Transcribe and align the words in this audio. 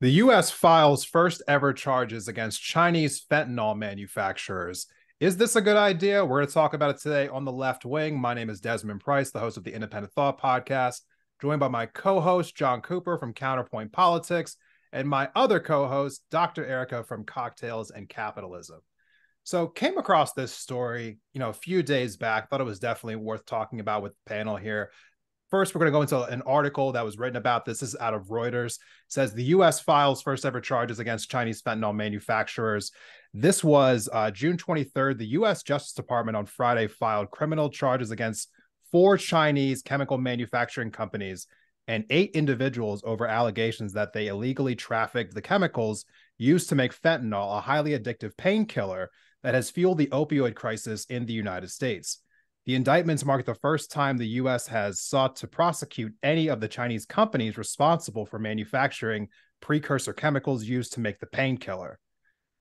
The 0.00 0.10
U.S. 0.10 0.50
files 0.50 1.06
first 1.06 1.42
ever 1.48 1.72
charges 1.72 2.28
against 2.28 2.60
Chinese 2.60 3.24
fentanyl 3.24 3.74
manufacturers. 3.74 4.88
Is 5.20 5.38
this 5.38 5.56
a 5.56 5.62
good 5.62 5.78
idea? 5.78 6.22
We're 6.22 6.40
going 6.40 6.48
to 6.48 6.52
talk 6.52 6.74
about 6.74 6.90
it 6.90 7.00
today 7.00 7.28
on 7.28 7.46
the 7.46 7.52
left 7.52 7.86
wing. 7.86 8.20
My 8.20 8.34
name 8.34 8.50
is 8.50 8.60
Desmond 8.60 9.00
Price, 9.00 9.30
the 9.30 9.40
host 9.40 9.56
of 9.56 9.64
the 9.64 9.72
Independent 9.72 10.12
Thought 10.12 10.38
Podcast, 10.38 11.00
joined 11.40 11.60
by 11.60 11.68
my 11.68 11.86
co 11.86 12.20
host, 12.20 12.54
John 12.54 12.82
Cooper 12.82 13.16
from 13.16 13.32
Counterpoint 13.32 13.90
Politics, 13.90 14.58
and 14.92 15.08
my 15.08 15.30
other 15.34 15.60
co 15.60 15.88
host, 15.88 16.20
Dr. 16.30 16.66
Erica 16.66 17.02
from 17.02 17.24
Cocktails 17.24 17.90
and 17.90 18.06
Capitalism. 18.06 18.80
So, 19.44 19.66
came 19.66 19.96
across 19.96 20.34
this 20.34 20.52
story, 20.52 21.20
you 21.32 21.38
know, 21.38 21.48
a 21.48 21.54
few 21.54 21.82
days 21.82 22.18
back. 22.18 22.50
Thought 22.50 22.60
it 22.60 22.64
was 22.64 22.80
definitely 22.80 23.16
worth 23.16 23.46
talking 23.46 23.80
about 23.80 24.02
with 24.02 24.12
the 24.12 24.28
panel 24.28 24.56
here. 24.56 24.90
First, 25.50 25.74
we're 25.74 25.78
going 25.78 25.92
to 25.92 25.96
go 25.96 26.02
into 26.02 26.32
an 26.32 26.42
article 26.42 26.92
that 26.92 27.04
was 27.04 27.18
written 27.18 27.36
about 27.36 27.64
this. 27.64 27.78
this 27.78 27.90
is 27.90 28.00
out 28.00 28.14
of 28.14 28.26
Reuters. 28.26 28.76
It 28.76 28.80
says 29.08 29.32
the 29.32 29.44
U.S. 29.44 29.80
files 29.80 30.20
first 30.20 30.44
ever 30.44 30.60
charges 30.60 30.98
against 30.98 31.30
Chinese 31.30 31.62
fentanyl 31.62 31.94
manufacturers. 31.94 32.90
This 33.32 33.62
was 33.62 34.08
uh, 34.12 34.32
June 34.32 34.56
23rd. 34.56 35.18
The 35.18 35.26
U.S. 35.26 35.62
Justice 35.62 35.92
Department 35.92 36.36
on 36.36 36.46
Friday 36.46 36.88
filed 36.88 37.30
criminal 37.30 37.70
charges 37.70 38.10
against 38.10 38.50
four 38.90 39.16
Chinese 39.16 39.82
chemical 39.82 40.18
manufacturing 40.18 40.90
companies 40.90 41.46
and 41.86 42.04
eight 42.10 42.32
individuals 42.34 43.02
over 43.06 43.28
allegations 43.28 43.92
that 43.92 44.12
they 44.12 44.26
illegally 44.26 44.74
trafficked 44.74 45.34
the 45.34 45.42
chemicals 45.42 46.04
used 46.38 46.68
to 46.68 46.74
make 46.74 47.00
fentanyl, 47.00 47.56
a 47.56 47.60
highly 47.60 47.96
addictive 47.96 48.36
painkiller 48.36 49.10
that 49.44 49.54
has 49.54 49.70
fueled 49.70 49.98
the 49.98 50.08
opioid 50.08 50.56
crisis 50.56 51.04
in 51.06 51.24
the 51.24 51.32
United 51.32 51.70
States. 51.70 52.18
The 52.66 52.74
indictments 52.74 53.24
mark 53.24 53.46
the 53.46 53.54
first 53.54 53.92
time 53.92 54.16
the 54.16 54.26
U.S. 54.26 54.66
has 54.66 55.00
sought 55.00 55.36
to 55.36 55.46
prosecute 55.46 56.12
any 56.24 56.48
of 56.48 56.60
the 56.60 56.66
Chinese 56.66 57.06
companies 57.06 57.56
responsible 57.56 58.26
for 58.26 58.40
manufacturing 58.40 59.28
precursor 59.60 60.12
chemicals 60.12 60.64
used 60.64 60.92
to 60.94 61.00
make 61.00 61.20
the 61.20 61.26
painkiller. 61.26 62.00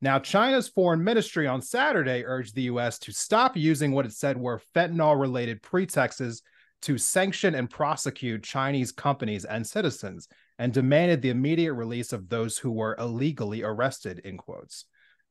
Now, 0.01 0.19
China's 0.19 0.67
foreign 0.67 1.03
ministry 1.03 1.47
on 1.47 1.63
Saturday 1.63 2.23
urged 2.23 2.53
the 2.53 2.63
U.S. 2.63 2.99
to 2.99 3.11
stop 3.11 3.57
using 3.57 3.93
what 3.93 4.05
it 4.05 4.11
said 4.11 4.37
were 4.37 4.61
fentanyl 4.75 5.19
related 5.19 5.63
pretexts 5.63 6.43
to 6.83 6.97
sanction 6.99 7.55
and 7.55 7.67
prosecute 7.67 8.43
Chinese 8.43 8.91
companies 8.91 9.43
and 9.43 9.65
citizens 9.65 10.27
and 10.59 10.71
demanded 10.71 11.23
the 11.23 11.31
immediate 11.31 11.73
release 11.73 12.13
of 12.13 12.29
those 12.29 12.59
who 12.59 12.71
were 12.71 12.95
illegally 12.99 13.63
arrested, 13.63 14.19
in 14.19 14.37
quotes. 14.37 14.85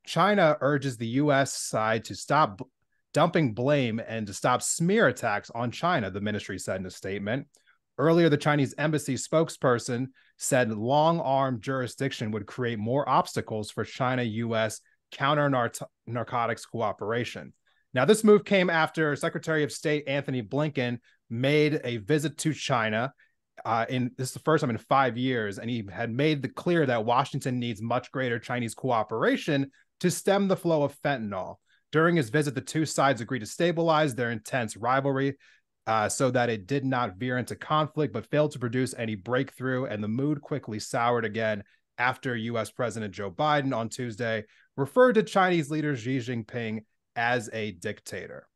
China 0.04 0.56
urges 0.60 0.96
the 0.96 1.06
U.S. 1.06 1.54
side 1.54 2.04
to 2.06 2.16
stop 2.16 2.60
dumping 3.14 3.54
blame 3.54 4.00
and 4.06 4.26
to 4.26 4.34
stop 4.34 4.60
smear 4.60 5.06
attacks 5.06 5.50
on 5.54 5.70
China, 5.70 6.10
the 6.10 6.20
ministry 6.20 6.58
said 6.58 6.80
in 6.80 6.86
a 6.86 6.90
statement. 6.90 7.46
Earlier, 7.96 8.28
the 8.28 8.36
Chinese 8.36 8.74
embassy 8.76 9.14
spokesperson 9.14 10.08
said 10.36 10.70
long 10.72 11.20
arm 11.20 11.60
jurisdiction 11.60 12.32
would 12.32 12.46
create 12.46 12.78
more 12.78 13.08
obstacles 13.08 13.70
for 13.70 13.84
China 13.84 14.22
US 14.22 14.80
counter 15.12 15.48
narcotics 16.06 16.66
cooperation. 16.66 17.52
Now, 17.94 18.04
this 18.04 18.24
move 18.24 18.44
came 18.44 18.68
after 18.68 19.14
Secretary 19.14 19.62
of 19.62 19.70
State 19.70 20.08
Antony 20.08 20.42
Blinken 20.42 20.98
made 21.30 21.80
a 21.84 21.98
visit 21.98 22.36
to 22.38 22.52
China. 22.52 23.12
Uh, 23.64 23.86
in 23.88 24.10
this 24.18 24.28
is 24.28 24.34
the 24.34 24.40
first 24.40 24.62
time 24.62 24.70
in 24.70 24.78
five 24.78 25.16
years, 25.16 25.60
and 25.60 25.70
he 25.70 25.84
had 25.92 26.10
made 26.10 26.42
the 26.42 26.48
clear 26.48 26.84
that 26.86 27.04
Washington 27.04 27.60
needs 27.60 27.80
much 27.80 28.10
greater 28.10 28.40
Chinese 28.40 28.74
cooperation 28.74 29.70
to 30.00 30.10
stem 30.10 30.48
the 30.48 30.56
flow 30.56 30.82
of 30.82 31.00
fentanyl. 31.02 31.56
During 31.94 32.16
his 32.16 32.28
visit, 32.28 32.56
the 32.56 32.60
two 32.60 32.86
sides 32.86 33.20
agreed 33.20 33.38
to 33.38 33.46
stabilize 33.46 34.16
their 34.16 34.32
intense 34.32 34.76
rivalry 34.76 35.36
uh, 35.86 36.08
so 36.08 36.28
that 36.32 36.50
it 36.50 36.66
did 36.66 36.84
not 36.84 37.18
veer 37.18 37.38
into 37.38 37.54
conflict, 37.54 38.12
but 38.12 38.26
failed 38.26 38.50
to 38.50 38.58
produce 38.58 38.96
any 38.98 39.14
breakthrough. 39.14 39.84
And 39.84 40.02
the 40.02 40.08
mood 40.08 40.40
quickly 40.40 40.80
soured 40.80 41.24
again 41.24 41.62
after 41.96 42.34
US 42.34 42.72
President 42.72 43.14
Joe 43.14 43.30
Biden 43.30 43.72
on 43.72 43.88
Tuesday 43.88 44.42
referred 44.76 45.12
to 45.12 45.22
Chinese 45.22 45.70
leader 45.70 45.94
Xi 45.94 46.18
Jinping 46.18 46.80
as 47.14 47.48
a 47.52 47.70
dictator. 47.70 48.48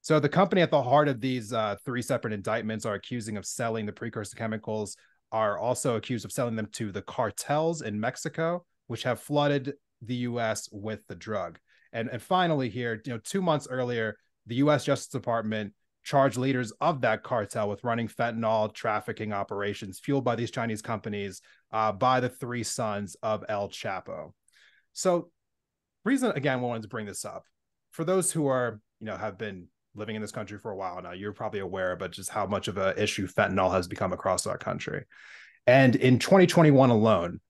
So 0.00 0.18
the 0.18 0.30
company 0.30 0.62
at 0.62 0.70
the 0.70 0.82
heart 0.82 1.08
of 1.08 1.20
these 1.20 1.52
uh, 1.52 1.76
three 1.84 2.00
separate 2.00 2.32
indictments 2.32 2.86
are 2.86 2.94
accusing 2.94 3.36
of 3.36 3.44
selling 3.44 3.84
the 3.84 3.92
precursor 3.92 4.34
chemicals, 4.34 4.96
are 5.30 5.58
also 5.58 5.96
accused 5.96 6.24
of 6.24 6.32
selling 6.32 6.56
them 6.56 6.70
to 6.72 6.90
the 6.90 7.02
cartels 7.02 7.82
in 7.82 8.00
Mexico, 8.00 8.64
which 8.86 9.02
have 9.02 9.20
flooded 9.20 9.74
the 10.00 10.14
US 10.14 10.70
with 10.72 11.06
the 11.06 11.16
drug. 11.16 11.58
And 11.92 12.08
and 12.08 12.22
finally 12.22 12.68
here, 12.68 13.00
you 13.04 13.12
know, 13.12 13.18
two 13.18 13.42
months 13.42 13.66
earlier, 13.70 14.16
the 14.46 14.56
U.S. 14.56 14.84
Justice 14.84 15.08
Department 15.08 15.72
charged 16.02 16.38
leaders 16.38 16.72
of 16.80 17.02
that 17.02 17.22
cartel 17.22 17.68
with 17.68 17.84
running 17.84 18.08
fentanyl 18.08 18.72
trafficking 18.72 19.32
operations 19.32 19.98
fueled 19.98 20.24
by 20.24 20.34
these 20.34 20.50
Chinese 20.50 20.80
companies 20.80 21.42
uh, 21.72 21.92
by 21.92 22.20
the 22.20 22.28
three 22.30 22.62
sons 22.62 23.16
of 23.22 23.44
El 23.48 23.68
Chapo. 23.68 24.32
So, 24.92 25.30
reason 26.04 26.32
again, 26.34 26.60
wanted 26.60 26.82
to 26.82 26.88
bring 26.88 27.06
this 27.06 27.24
up 27.24 27.44
for 27.90 28.04
those 28.04 28.32
who 28.32 28.46
are, 28.46 28.80
you 29.00 29.06
know, 29.06 29.16
have 29.16 29.36
been 29.36 29.68
living 29.94 30.16
in 30.16 30.22
this 30.22 30.32
country 30.32 30.58
for 30.58 30.70
a 30.70 30.76
while 30.76 31.02
now. 31.02 31.12
You're 31.12 31.32
probably 31.32 31.60
aware, 31.60 31.96
but 31.96 32.12
just 32.12 32.30
how 32.30 32.46
much 32.46 32.68
of 32.68 32.78
an 32.78 32.96
issue 32.96 33.26
fentanyl 33.26 33.72
has 33.72 33.88
become 33.88 34.12
across 34.12 34.46
our 34.46 34.58
country. 34.58 35.04
And 35.66 35.94
in 35.96 36.18
2021 36.18 36.90
alone, 36.90 37.40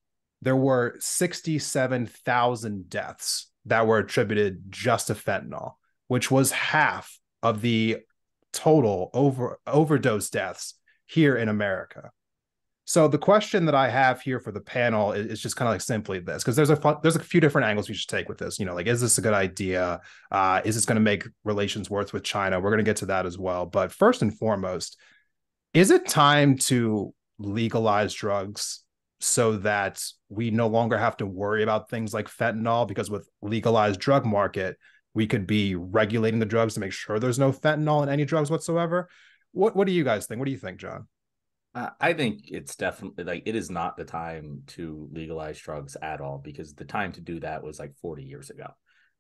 there 0.43 0.57
were 0.57 0.97
67,000 0.99 2.89
deaths 2.89 3.48
that 3.67 3.87
were 3.87 3.99
attributed 3.99 4.63
just 4.71 5.09
to 5.09 5.15
fentanyl, 5.15 5.75
which 6.07 6.31
was 6.31 6.51
half 6.51 7.19
of 7.43 7.61
the 7.61 7.99
total 8.53 9.11
over 9.13 9.59
overdose 9.67 10.31
deaths 10.31 10.75
here 11.07 11.37
in 11.37 11.49
America. 11.49 12.11
So 12.85 13.07
the 13.07 13.19
question 13.19 13.67
that 13.67 13.75
I 13.75 13.91
have 13.91 14.23
here 14.23 14.41
for 14.41 14.51
the 14.51 14.63
panel 14.63 15.13
is, 15.13 15.27
is 15.27 15.43
just 15.43 15.57
kind 15.57 15.69
of 15.69 15.75
like 15.75 15.83
simply 15.83 16.21
this, 16.21 16.43
because 16.43 16.57
there's 16.57 16.71
a 16.71 16.99
there's 17.03 17.17
a 17.17 17.23
few 17.23 17.39
different 17.39 17.67
angles 17.67 17.87
we 17.87 17.95
should 17.95 18.09
take 18.09 18.31
with 18.31 18.39
this. 18.39 18.59
You 18.59 18.65
know, 18.65 18.75
like 18.75 18.87
is 18.87 19.03
this 19.03 19.19
a 19.19 19.21
good 19.21 19.35
idea? 19.35 20.01
Uh, 20.31 20.63
is 20.65 20.75
this 20.75 20.87
going 20.87 20.97
to 20.97 21.03
make 21.03 21.29
relations 21.45 21.91
worse 21.91 22.15
with 22.15 22.25
China? 22.25 22.59
We're 22.59 22.71
going 22.71 22.79
to 22.79 22.85
get 22.85 22.97
to 22.97 23.07
that 23.07 23.27
as 23.27 23.37
well. 23.37 23.67
But 23.67 23.93
first 23.93 24.23
and 24.23 24.37
foremost, 24.37 24.99
is 25.75 25.91
it 25.91 26.07
time 26.07 26.57
to 26.59 27.13
legalize 27.39 28.15
drugs 28.15 28.83
so 29.21 29.57
that 29.59 30.03
we 30.29 30.51
no 30.51 30.69
longer 30.69 30.97
have 30.97 31.17
to 31.17 31.27
worry 31.27 31.63
about 31.63 31.91
things 31.91 32.15
like 32.15 32.29
fentanyl 32.29 32.87
because 32.87 33.11
with 33.11 33.29
legalized 33.43 33.99
drug 33.99 34.25
market 34.25 34.77
we 35.15 35.27
could 35.27 35.47
be 35.47 35.75
regulating 35.75 36.39
the 36.39 36.47
drugs 36.47 36.75
to 36.75 36.81
make 36.81 36.93
sure 36.93 37.19
there's 37.19 37.39
no 37.39 37.51
fentanyl 37.51 38.03
in 38.03 38.09
any 38.09 38.25
drugs 38.25 38.51
whatsoever. 38.51 39.09
What 39.53 39.75
what 39.75 39.87
do 39.87 39.93
you 39.93 40.05
guys 40.05 40.27
think? 40.27 40.39
What 40.39 40.45
do 40.45 40.53
you 40.53 40.59
think 40.59 40.79
john? 40.79 41.09
Uh, 41.75 41.91
i 42.01 42.13
think 42.13 42.43
it's 42.45 42.77
definitely 42.77 43.25
like 43.25 43.43
it 43.45 43.55
is 43.55 43.71
not 43.71 43.97
the 43.97 44.05
time 44.05 44.63
to 44.67 45.09
legalize 45.13 45.59
drugs 45.59 45.97
at 46.01 46.21
all 46.21 46.41
because 46.43 46.73
the 46.75 46.85
time 46.85 47.13
to 47.13 47.21
do 47.21 47.39
that 47.41 47.63
was 47.63 47.79
like 47.79 47.95
40 48.01 48.25
years 48.25 48.51
ago. 48.51 48.69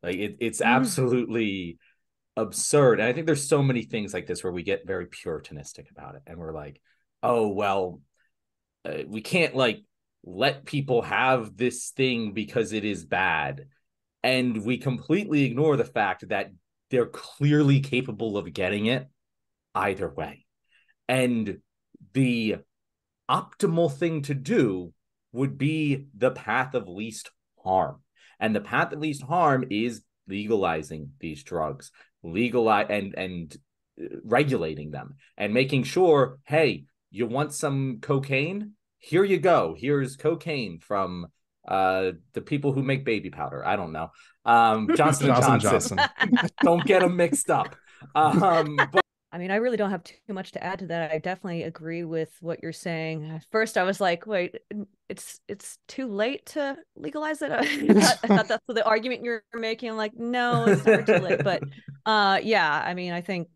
Like 0.02 0.16
it, 0.16 0.36
it's 0.40 0.60
mm-hmm. 0.60 0.70
absolutely 0.70 1.78
absurd. 2.36 3.00
And 3.00 3.08
i 3.08 3.12
think 3.12 3.26
there's 3.26 3.48
so 3.48 3.62
many 3.62 3.82
things 3.82 4.14
like 4.14 4.26
this 4.26 4.44
where 4.44 4.52
we 4.52 4.62
get 4.62 4.86
very 4.86 5.06
puritanistic 5.06 5.90
about 5.90 6.14
it 6.14 6.22
and 6.26 6.38
we're 6.38 6.54
like 6.54 6.80
oh 7.24 7.48
well 7.48 8.00
uh, 8.84 9.02
we 9.08 9.20
can't 9.20 9.56
like 9.56 9.82
let 10.28 10.66
people 10.66 11.02
have 11.02 11.56
this 11.56 11.90
thing 11.90 12.32
because 12.32 12.72
it 12.72 12.84
is 12.84 13.04
bad. 13.04 13.66
And 14.22 14.64
we 14.64 14.76
completely 14.76 15.44
ignore 15.44 15.76
the 15.76 15.84
fact 15.84 16.28
that 16.28 16.50
they're 16.90 17.06
clearly 17.06 17.80
capable 17.80 18.36
of 18.36 18.52
getting 18.52 18.86
it 18.86 19.08
either 19.74 20.08
way. 20.08 20.44
And 21.08 21.58
the 22.12 22.56
optimal 23.30 23.92
thing 23.92 24.22
to 24.22 24.34
do 24.34 24.92
would 25.32 25.56
be 25.56 26.06
the 26.14 26.30
path 26.30 26.74
of 26.74 26.88
least 26.88 27.30
harm. 27.64 28.02
And 28.38 28.54
the 28.54 28.60
path 28.60 28.92
of 28.92 28.98
least 28.98 29.22
harm 29.22 29.64
is 29.70 30.02
legalizing 30.26 31.12
these 31.20 31.42
drugs, 31.42 31.90
legalize 32.22 32.86
and 32.90 33.14
and 33.14 33.56
uh, 34.00 34.16
regulating 34.24 34.90
them 34.90 35.16
and 35.38 35.54
making 35.54 35.84
sure, 35.84 36.38
hey, 36.44 36.84
you 37.10 37.26
want 37.26 37.54
some 37.54 37.98
cocaine? 38.02 38.72
Here 38.98 39.24
you 39.24 39.38
go. 39.38 39.74
Here's 39.78 40.16
cocaine 40.16 40.78
from 40.78 41.26
uh 41.66 42.12
the 42.32 42.40
people 42.40 42.72
who 42.72 42.82
make 42.82 43.04
baby 43.04 43.30
powder. 43.30 43.66
I 43.66 43.76
don't 43.76 43.92
know. 43.92 44.10
Um 44.44 44.88
Johnson 44.96 45.28
Johnson, 45.28 45.60
Johnson. 45.60 45.98
don't 46.62 46.84
get 46.84 47.00
them 47.00 47.16
mixed 47.16 47.50
up. 47.50 47.74
Um 48.14 48.76
but 48.92 49.02
I 49.30 49.36
mean, 49.36 49.50
I 49.50 49.56
really 49.56 49.76
don't 49.76 49.90
have 49.90 50.04
too 50.04 50.32
much 50.32 50.52
to 50.52 50.64
add 50.64 50.78
to 50.78 50.86
that. 50.86 51.12
I 51.12 51.18
definitely 51.18 51.64
agree 51.64 52.02
with 52.02 52.34
what 52.40 52.62
you're 52.62 52.72
saying. 52.72 53.30
At 53.30 53.44
first, 53.50 53.76
I 53.76 53.82
was 53.82 54.00
like, 54.00 54.26
"Wait, 54.26 54.56
it's 55.10 55.40
it's 55.48 55.78
too 55.86 56.06
late 56.06 56.46
to 56.46 56.78
legalize 56.96 57.42
it." 57.42 57.52
I 57.52 57.62
thought, 57.62 58.18
I 58.22 58.26
thought 58.26 58.48
that's 58.48 58.64
the 58.68 58.84
argument 58.86 59.22
you're 59.22 59.42
making. 59.52 59.90
I'm 59.90 59.98
like, 59.98 60.16
"No, 60.16 60.64
it's 60.64 60.82
never 60.86 61.02
too 61.02 61.22
late." 61.22 61.44
But, 61.44 61.62
uh, 62.06 62.40
yeah, 62.42 62.82
I 62.82 62.94
mean, 62.94 63.12
I 63.12 63.20
think 63.20 63.48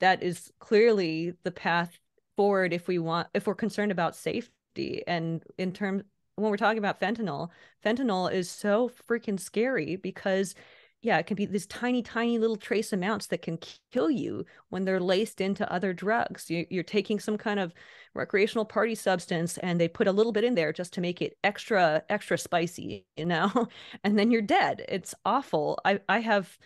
that 0.00 0.24
is 0.24 0.50
clearly 0.58 1.34
the 1.44 1.52
path 1.52 1.96
forward 2.36 2.72
if 2.72 2.88
we 2.88 2.98
want 2.98 3.28
if 3.32 3.46
we're 3.46 3.54
concerned 3.54 3.92
about 3.92 4.16
safety 4.16 4.52
safety. 4.74 5.02
And 5.06 5.42
in 5.58 5.72
terms 5.72 6.02
when 6.36 6.50
we're 6.50 6.56
talking 6.56 6.78
about 6.78 7.00
fentanyl, 7.00 7.50
fentanyl 7.84 8.32
is 8.32 8.50
so 8.50 8.90
freaking 9.08 9.38
scary 9.38 9.96
because 9.96 10.54
yeah, 11.02 11.18
it 11.18 11.26
can 11.26 11.34
be 11.34 11.46
these 11.46 11.66
tiny, 11.66 12.00
tiny 12.00 12.38
little 12.38 12.56
trace 12.56 12.92
amounts 12.92 13.26
that 13.26 13.42
can 13.42 13.58
kill 13.90 14.08
you 14.08 14.46
when 14.68 14.84
they're 14.84 15.00
laced 15.00 15.40
into 15.40 15.70
other 15.70 15.92
drugs. 15.92 16.48
You, 16.48 16.64
you're 16.70 16.84
taking 16.84 17.18
some 17.18 17.36
kind 17.36 17.58
of 17.58 17.74
recreational 18.14 18.64
party 18.64 18.94
substance 18.94 19.58
and 19.58 19.80
they 19.80 19.88
put 19.88 20.06
a 20.06 20.12
little 20.12 20.30
bit 20.30 20.44
in 20.44 20.54
there 20.54 20.72
just 20.72 20.92
to 20.94 21.00
make 21.00 21.20
it 21.20 21.36
extra, 21.42 22.04
extra 22.08 22.38
spicy, 22.38 23.04
you 23.16 23.26
know, 23.26 23.66
and 24.04 24.16
then 24.16 24.30
you're 24.30 24.42
dead. 24.42 24.84
It's 24.88 25.12
awful. 25.24 25.80
I, 25.84 26.00
I 26.08 26.20
have, 26.20 26.56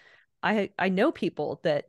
I, 0.43 0.71
I 0.79 0.91
know 0.91 1.13
people 1.13 1.61
that 1.65 1.89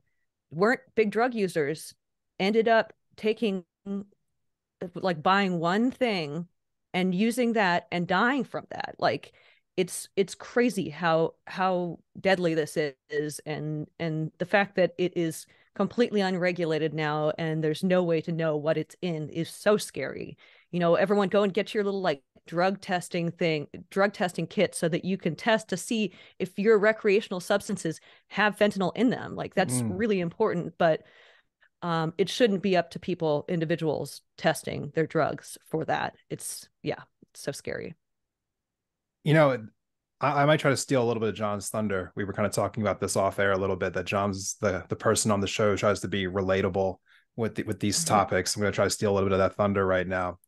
weren't 0.50 0.82
big 0.96 1.12
drug 1.12 1.34
users 1.34 1.94
ended 2.40 2.70
up 2.70 2.94
taking 3.18 3.66
like 4.96 5.24
buying 5.24 5.60
one 5.60 5.92
thing 5.92 6.48
and 6.94 7.14
using 7.14 7.54
that 7.54 7.88
and 7.92 8.08
dying 8.08 8.44
from 8.44 8.66
that. 8.72 8.96
Like 9.00 9.34
it's 9.76 10.10
it's 10.16 10.36
crazy 10.36 10.90
how 10.90 11.36
how 11.46 12.00
deadly 12.20 12.56
this 12.56 12.78
is 13.10 13.40
and 13.46 13.88
and 14.00 14.32
the 14.40 14.46
fact 14.46 14.76
that 14.76 14.94
it 14.98 15.16
is 15.16 15.46
completely 15.76 16.22
unregulated 16.22 16.94
now 16.94 17.32
and 17.38 17.64
there's 17.64 17.84
no 17.84 18.02
way 18.04 18.20
to 18.20 18.32
know 18.32 18.58
what 18.58 18.78
it's 18.78 18.96
in 19.02 19.30
is 19.30 19.50
so 19.50 19.78
scary. 19.78 20.38
You 20.72 20.80
know 20.80 20.96
everyone 20.96 21.30
go 21.30 21.44
and 21.44 21.54
get 21.54 21.74
your 21.74 21.84
little 21.84 22.02
like 22.02 22.24
drug 22.48 22.80
testing 22.80 23.30
thing 23.30 23.68
drug 23.90 24.14
testing 24.14 24.48
kit 24.48 24.74
so 24.74 24.88
that 24.88 25.04
you 25.04 25.18
can 25.18 25.36
test 25.36 25.68
to 25.68 25.78
see 25.78 26.14
if 26.40 26.58
your 26.58 26.80
recreational 26.80 27.42
substances 27.42 28.00
have 28.30 28.58
fentanyl 28.58 28.96
in 28.96 29.10
them. 29.12 29.36
Like 29.36 29.54
that's 29.54 29.82
mm. 29.82 29.92
really 29.92 30.20
important 30.20 30.74
but 30.78 31.04
um, 31.82 32.14
it 32.18 32.30
shouldn't 32.30 32.64
be 32.64 32.76
up 32.76 32.90
to 32.92 33.00
people 33.00 33.46
individuals 33.48 34.22
testing 34.38 34.92
their 34.96 35.08
drugs 35.08 35.58
for 35.66 35.86
that 35.86 36.16
it's 36.30 36.68
yeah 36.84 37.02
it's 37.32 37.42
so 37.42 37.52
scary 37.52 37.96
you 39.28 39.34
know, 39.34 39.68
I, 40.22 40.44
I, 40.44 40.46
might 40.46 40.62
try 40.62 40.72
to 40.72 40.78
steal 40.78 41.04
a 41.04 41.06
little 41.06 41.20
bit 41.20 41.28
of 41.28 41.36
John's 41.36 41.68
thunder. 41.68 42.14
We 42.16 42.24
were 42.24 42.32
kind 42.32 42.46
of 42.46 42.54
talking 42.54 42.82
about 42.82 43.02
this 43.02 43.18
off 43.18 43.40
air 43.40 43.52
a 43.52 43.58
little 43.58 43.76
bit 43.76 43.92
that 43.96 44.06
John's 44.06 44.56
the 44.62 44.86
the 44.88 44.96
person 44.96 45.32
on 45.32 45.42
the 45.42 45.48
show 45.48 45.76
tries 45.76 46.00
to 46.00 46.08
be 46.08 46.28
relatable 46.28 46.96
with 47.36 47.56
the, 47.56 47.64
with 47.64 47.82
these 47.82 48.00
mm-hmm. 48.00 48.16
topics. 48.16 48.56
I'm 48.56 48.62
going 48.62 48.72
to 48.72 48.76
try 48.76 48.86
to 48.86 48.90
steal 48.90 49.12
a 49.12 49.16
little 49.16 49.28
bit 49.28 49.34
of 49.34 49.40
that 49.40 49.56
thunder 49.56 49.86
right 49.86 50.08
now. 50.08 50.40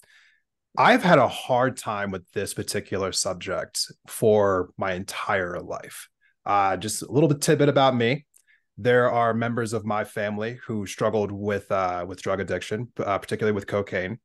I've 0.78 1.04
had 1.04 1.20
a 1.20 1.28
hard 1.28 1.76
time 1.76 2.10
with 2.10 2.24
this 2.32 2.54
particular 2.54 3.12
subject 3.12 3.92
for 4.08 4.70
my 4.78 4.94
entire 4.94 5.60
life. 5.60 6.08
Uh, 6.46 6.78
just 6.78 7.02
a 7.02 7.12
little 7.12 7.28
bit 7.28 7.42
tidbit 7.42 7.68
about 7.68 7.94
me. 7.94 8.26
There 8.82 9.12
are 9.12 9.34
members 9.34 9.74
of 9.74 9.86
my 9.86 10.06
family 10.06 10.60
who 10.66 10.86
struggled 10.86 11.32
with 11.32 11.70
uh, 11.72 12.06
with 12.08 12.22
drug 12.22 12.40
addiction, 12.40 12.92
uh, 12.98 13.18
particularly 13.18 13.54
with 13.54 13.68
cocaine. 13.68 14.20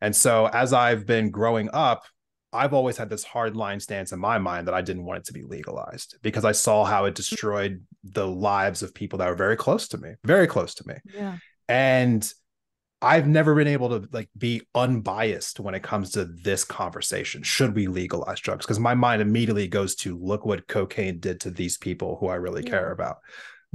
And 0.00 0.14
so, 0.14 0.46
as 0.46 0.72
I've 0.72 1.06
been 1.06 1.30
growing 1.30 1.70
up, 1.72 2.04
I've 2.52 2.72
always 2.72 2.96
had 2.96 3.10
this 3.10 3.24
hard 3.24 3.56
line 3.56 3.80
stance 3.80 4.12
in 4.12 4.18
my 4.18 4.38
mind 4.38 4.68
that 4.68 4.74
I 4.74 4.82
didn't 4.82 5.04
want 5.04 5.18
it 5.18 5.24
to 5.26 5.32
be 5.32 5.42
legalized 5.42 6.16
because 6.22 6.44
I 6.44 6.52
saw 6.52 6.84
how 6.84 7.04
it 7.06 7.14
destroyed 7.14 7.84
the 8.04 8.26
lives 8.26 8.82
of 8.82 8.94
people 8.94 9.18
that 9.18 9.28
were 9.28 9.36
very 9.36 9.56
close 9.56 9.88
to 9.88 9.98
me, 9.98 10.14
very 10.24 10.46
close 10.46 10.74
to 10.74 10.84
me. 10.86 10.94
Yeah. 11.12 11.38
And 11.68 12.32
I've 13.02 13.26
never 13.26 13.54
been 13.54 13.68
able 13.68 13.90
to 13.90 14.08
like 14.10 14.30
be 14.38 14.62
unbiased 14.74 15.60
when 15.60 15.74
it 15.74 15.82
comes 15.82 16.12
to 16.12 16.24
this 16.24 16.64
conversation. 16.64 17.42
Should 17.42 17.74
we 17.74 17.88
legalize 17.88 18.40
drugs? 18.40 18.64
Because 18.64 18.80
my 18.80 18.94
mind 18.94 19.20
immediately 19.20 19.68
goes 19.68 19.94
to 19.96 20.18
look 20.18 20.46
what 20.46 20.66
cocaine 20.66 21.20
did 21.20 21.40
to 21.40 21.50
these 21.50 21.76
people 21.76 22.16
who 22.18 22.28
I 22.28 22.36
really 22.36 22.62
yeah. 22.64 22.70
care 22.70 22.92
about. 22.92 23.18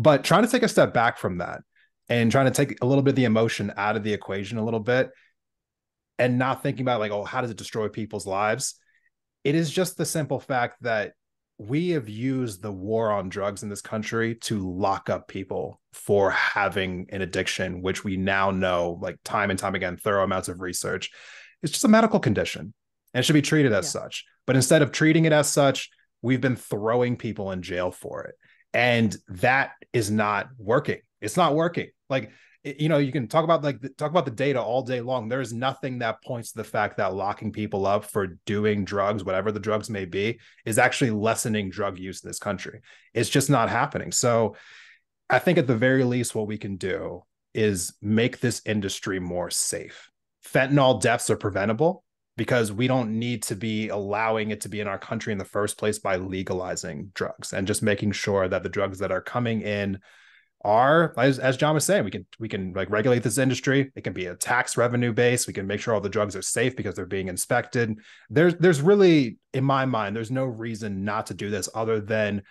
But 0.01 0.23
trying 0.23 0.43
to 0.43 0.49
take 0.49 0.63
a 0.63 0.67
step 0.67 0.95
back 0.95 1.19
from 1.19 1.37
that 1.37 1.61
and 2.09 2.31
trying 2.31 2.45
to 2.45 2.51
take 2.51 2.81
a 2.81 2.87
little 2.87 3.03
bit 3.03 3.11
of 3.11 3.15
the 3.17 3.25
emotion 3.25 3.71
out 3.77 3.95
of 3.95 4.03
the 4.03 4.13
equation 4.13 4.57
a 4.57 4.65
little 4.65 4.79
bit 4.79 5.11
and 6.17 6.39
not 6.39 6.63
thinking 6.63 6.81
about 6.81 6.99
like, 6.99 7.11
oh, 7.11 7.23
how 7.23 7.41
does 7.41 7.51
it 7.51 7.57
destroy 7.57 7.87
people's 7.87 8.25
lives? 8.25 8.79
It 9.43 9.53
is 9.53 9.69
just 9.69 9.97
the 9.97 10.05
simple 10.05 10.39
fact 10.39 10.81
that 10.81 11.13
we 11.59 11.89
have 11.89 12.09
used 12.09 12.63
the 12.63 12.71
war 12.71 13.11
on 13.11 13.29
drugs 13.29 13.61
in 13.61 13.69
this 13.69 13.81
country 13.81 14.33
to 14.33 14.67
lock 14.67 15.11
up 15.11 15.27
people 15.27 15.79
for 15.93 16.31
having 16.31 17.05
an 17.11 17.21
addiction, 17.21 17.83
which 17.83 18.03
we 18.03 18.17
now 18.17 18.49
know, 18.49 18.97
like 19.01 19.17
time 19.23 19.51
and 19.51 19.59
time 19.59 19.75
again, 19.75 19.97
thorough 19.97 20.23
amounts 20.23 20.49
of 20.49 20.61
research. 20.61 21.11
It's 21.61 21.73
just 21.73 21.85
a 21.85 21.89
medical 21.89 22.19
condition 22.19 22.73
and 23.13 23.23
should 23.23 23.33
be 23.33 23.43
treated 23.43 23.71
as 23.71 23.85
yeah. 23.85 24.01
such. 24.01 24.25
But 24.47 24.55
instead 24.55 24.81
of 24.81 24.91
treating 24.91 25.25
it 25.25 25.31
as 25.33 25.47
such, 25.47 25.91
we've 26.23 26.41
been 26.41 26.55
throwing 26.55 27.17
people 27.17 27.51
in 27.51 27.61
jail 27.61 27.91
for 27.91 28.23
it. 28.23 28.33
And 28.73 29.15
that 29.27 29.71
is 29.93 30.09
not 30.09 30.49
working. 30.57 30.99
It's 31.19 31.37
not 31.37 31.55
working. 31.55 31.89
Like 32.09 32.31
you 32.63 32.89
know 32.89 32.99
you 32.99 33.11
can 33.11 33.27
talk 33.27 33.43
about 33.43 33.63
like 33.63 33.79
talk 33.97 34.11
about 34.11 34.25
the 34.25 34.31
data 34.31 34.61
all 34.61 34.83
day 34.83 35.01
long. 35.01 35.27
There's 35.27 35.51
nothing 35.51 35.99
that 35.99 36.23
points 36.23 36.51
to 36.51 36.57
the 36.57 36.63
fact 36.63 36.97
that 36.97 37.15
locking 37.15 37.51
people 37.51 37.85
up 37.85 38.05
for 38.05 38.37
doing 38.45 38.85
drugs 38.85 39.23
whatever 39.23 39.51
the 39.51 39.59
drugs 39.59 39.89
may 39.89 40.05
be 40.05 40.39
is 40.65 40.77
actually 40.77 41.11
lessening 41.11 41.69
drug 41.69 41.97
use 41.97 42.23
in 42.23 42.29
this 42.29 42.39
country. 42.39 42.81
It's 43.13 43.29
just 43.29 43.49
not 43.49 43.69
happening. 43.69 44.11
So 44.11 44.55
i 45.29 45.39
think 45.39 45.57
at 45.57 45.65
the 45.65 45.75
very 45.75 46.03
least 46.03 46.35
what 46.35 46.45
we 46.45 46.57
can 46.57 46.75
do 46.75 47.23
is 47.53 47.93
make 48.01 48.39
this 48.39 48.61
industry 48.65 49.19
more 49.19 49.49
safe. 49.49 50.09
Fentanyl 50.45 51.01
deaths 51.01 51.29
are 51.29 51.37
preventable 51.37 52.03
because 52.37 52.71
we 52.71 52.87
don't 52.87 53.17
need 53.19 53.43
to 53.43 53.55
be 53.55 53.89
allowing 53.89 54.51
it 54.51 54.61
to 54.61 54.69
be 54.69 54.79
in 54.79 54.87
our 54.87 54.97
country 54.97 55.31
in 55.31 55.37
the 55.37 55.45
first 55.45 55.77
place 55.77 55.99
by 55.99 56.15
legalizing 56.15 57.11
drugs 57.13 57.53
and 57.53 57.67
just 57.67 57.83
making 57.83 58.11
sure 58.11 58.47
that 58.47 58.63
the 58.63 58.69
drugs 58.69 58.99
that 58.99 59.11
are 59.11 59.21
coming 59.21 59.61
in 59.61 59.99
are 60.63 61.13
as, 61.17 61.39
as 61.39 61.57
john 61.57 61.73
was 61.73 61.83
saying 61.83 62.03
we 62.03 62.11
can 62.11 62.25
we 62.39 62.47
can 62.47 62.71
like 62.73 62.89
regulate 62.89 63.23
this 63.23 63.39
industry. 63.39 63.91
It 63.95 64.03
can 64.03 64.13
be 64.13 64.27
a 64.27 64.35
tax 64.35 64.77
revenue 64.77 65.11
base. 65.11 65.47
We 65.47 65.53
can 65.53 65.65
make 65.65 65.79
sure 65.79 65.93
all 65.93 66.01
the 66.01 66.09
drugs 66.09 66.35
are 66.35 66.41
safe 66.41 66.75
because 66.75 66.95
they're 66.95 67.05
being 67.05 67.29
inspected. 67.29 67.97
There's 68.29 68.55
there's 68.55 68.81
really 68.81 69.37
in 69.53 69.63
my 69.63 69.85
mind 69.85 70.15
there's 70.15 70.31
no 70.31 70.45
reason 70.45 71.03
not 71.03 71.27
to 71.27 71.33
do 71.33 71.49
this 71.49 71.67
other 71.73 71.99
than 71.99 72.43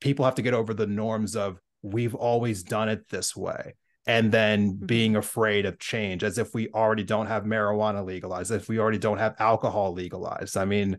people 0.00 0.24
have 0.24 0.34
to 0.34 0.42
get 0.42 0.54
over 0.54 0.74
the 0.74 0.86
norms 0.86 1.36
of 1.36 1.60
we've 1.82 2.14
always 2.14 2.62
done 2.62 2.88
it 2.88 3.08
this 3.08 3.36
way 3.36 3.74
and 4.06 4.30
then 4.30 4.72
mm-hmm. 4.72 4.86
being 4.86 5.16
afraid 5.16 5.66
of 5.66 5.78
change 5.78 6.22
as 6.22 6.38
if 6.38 6.54
we 6.54 6.68
already 6.70 7.04
don't 7.04 7.26
have 7.26 7.44
marijuana 7.44 8.04
legalized 8.04 8.50
if 8.50 8.68
we 8.68 8.78
already 8.78 8.98
don't 8.98 9.18
have 9.18 9.34
alcohol 9.38 9.92
legalized 9.92 10.56
i 10.56 10.64
mean 10.64 10.98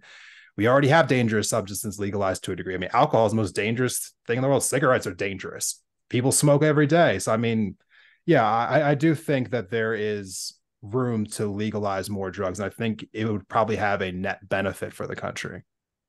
we 0.58 0.68
already 0.68 0.88
have 0.88 1.08
dangerous 1.08 1.50
substances 1.50 2.00
legalized 2.00 2.44
to 2.44 2.52
a 2.52 2.56
degree 2.56 2.76
i 2.76 2.78
mean 2.78 2.90
alcohol 2.94 3.26
is 3.26 3.32
the 3.32 3.38
most 3.38 3.56
dangerous 3.56 4.14
thing 4.28 4.38
in 4.38 4.42
the 4.42 4.48
world 4.48 4.64
cigarettes 4.64 5.08
are 5.08 5.14
dangerous 5.14 5.82
people 6.10 6.32
smoke 6.32 6.64
every 6.64 6.88
day. 6.88 7.20
So 7.20 7.32
I 7.34 7.38
mean, 7.38 7.76
yeah, 8.26 8.48
I, 8.48 8.92
I 8.92 8.96
do 8.96 9.16
think 9.16 9.52
that 9.52 9.70
there 9.70 9.94
is 9.94 10.54
room 10.82 11.26
to 11.26 11.48
legalize 11.48 12.10
more 12.10 12.32
drugs. 12.32 12.60
And 12.60 12.68
I 12.68 12.70
think 12.76 13.06
it 13.14 13.26
would 13.26 13.48
probably 13.48 13.76
have 13.76 14.02
a 14.02 14.12
net 14.12 14.48
benefit 14.48 14.94
for 14.94 15.08
the 15.08 15.16
country. 15.16 15.64